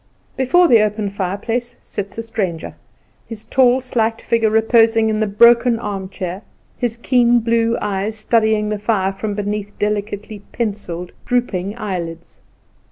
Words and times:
Before 0.35 0.67
the 0.67 0.81
open 0.81 1.11
fireplace 1.11 1.75
sits 1.79 2.17
a 2.17 2.23
stranger, 2.23 2.73
his 3.27 3.43
tall, 3.43 3.81
slight 3.81 4.19
figure 4.19 4.49
reposing 4.49 5.09
in 5.09 5.19
the 5.19 5.27
broken 5.27 5.77
armchair, 5.77 6.41
his 6.75 6.97
keen 6.97 7.39
blue 7.39 7.77
eyes 7.79 8.17
studying 8.17 8.69
the 8.69 8.79
fire 8.79 9.13
from 9.13 9.35
beneath 9.35 9.77
delicately 9.77 10.39
pencilled, 10.53 11.11
drooping 11.27 11.77
eyelids. 11.77 12.39